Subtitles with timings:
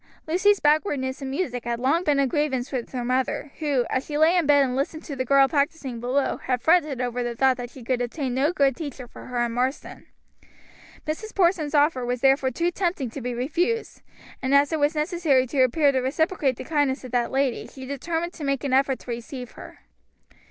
[0.25, 4.17] Lucy's backwardness in music had long been a grievance with her mother, who, as she
[4.17, 7.55] lay in bed and listened to the girl practicing below had fretted over the thought
[7.55, 10.07] that she could obtain no good teacher for her in Marsden.
[11.05, 11.35] Mrs.
[11.35, 14.01] Porson's offer was therefore too tempting to be refused,
[14.41, 17.85] and as it was necessary to appear to reciprocate the kindness of that lady, she
[17.85, 19.81] determined to make an effort to receive her.